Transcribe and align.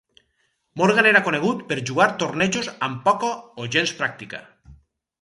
Morgan 0.81 1.09
era 1.09 1.21
conegut 1.27 1.61
per 1.69 1.77
jugar 1.91 2.09
tornejos 2.25 2.73
amb 2.91 3.07
poca 3.11 3.33
o 3.67 3.71
gens 3.77 3.97
pràctica. 4.05 4.47